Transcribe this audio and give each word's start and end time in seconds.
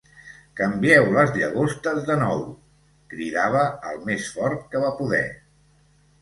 "Canvieu 0.59 1.03
les 1.17 1.33
llagostes 1.35 1.99
de 2.07 2.15
nou!", 2.21 2.41
cridava 3.13 3.61
el 3.91 4.01
més 4.09 4.31
fort 4.39 4.65
que 4.73 4.83
va 4.87 4.91
poder. 5.05 5.23